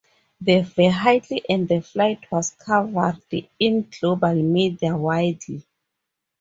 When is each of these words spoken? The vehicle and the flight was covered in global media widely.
The 0.41 0.61
vehicle 0.63 1.41
and 1.47 1.69
the 1.69 1.79
flight 1.81 2.21
was 2.31 2.49
covered 2.55 3.21
in 3.59 3.87
global 3.99 4.33
media 4.33 4.97
widely. 4.97 5.63